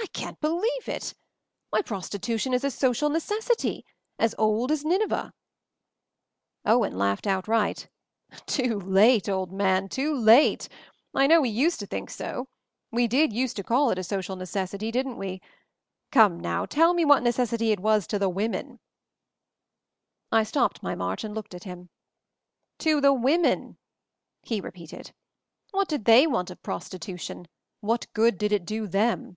[0.00, 1.14] I— I can't be lieve it.
[1.70, 3.82] Why, prostitution is a social neces sity,
[4.18, 5.32] as old as Nineveh!".
[6.64, 7.88] Owen laughed outright.
[8.46, 10.68] "Too late, old man; too late!
[11.14, 12.48] I know we used to think so.
[12.92, 14.90] We did use to call it a 'social necessity,'.
[14.92, 15.40] didn't we?
[16.12, 18.78] Come, now, tell me what neces; sity it was to the women/'
[20.32, 21.90] I stopped my march and looked at him.
[22.80, 23.78] "To the women,"
[24.42, 25.12] he repeated.
[25.72, 27.46] "What did they want of prostitution?
[27.80, 29.36] What good did it do them?"